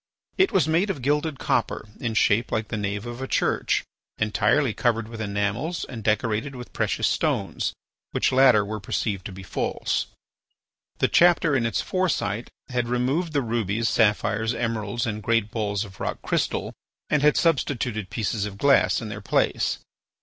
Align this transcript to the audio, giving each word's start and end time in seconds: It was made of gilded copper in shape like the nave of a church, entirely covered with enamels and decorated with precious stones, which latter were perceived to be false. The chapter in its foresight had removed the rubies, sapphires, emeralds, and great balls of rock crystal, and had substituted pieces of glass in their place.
It 0.39 0.51
was 0.51 0.67
made 0.67 0.89
of 0.89 1.03
gilded 1.03 1.37
copper 1.37 1.87
in 1.99 2.15
shape 2.15 2.51
like 2.51 2.69
the 2.69 2.75
nave 2.75 3.05
of 3.05 3.21
a 3.21 3.27
church, 3.27 3.83
entirely 4.17 4.73
covered 4.73 5.07
with 5.07 5.21
enamels 5.21 5.85
and 5.85 6.03
decorated 6.03 6.55
with 6.55 6.73
precious 6.73 7.07
stones, 7.07 7.73
which 8.09 8.31
latter 8.31 8.65
were 8.65 8.79
perceived 8.79 9.23
to 9.27 9.31
be 9.31 9.43
false. 9.43 10.07
The 10.97 11.07
chapter 11.07 11.55
in 11.55 11.67
its 11.67 11.81
foresight 11.81 12.49
had 12.69 12.87
removed 12.87 13.33
the 13.33 13.43
rubies, 13.43 13.89
sapphires, 13.89 14.55
emeralds, 14.55 15.05
and 15.05 15.21
great 15.21 15.51
balls 15.51 15.85
of 15.85 15.99
rock 15.99 16.19
crystal, 16.23 16.73
and 17.07 17.21
had 17.21 17.37
substituted 17.37 18.09
pieces 18.09 18.45
of 18.47 18.57
glass 18.57 19.01
in 19.01 19.09
their 19.09 19.21
place. 19.21 19.77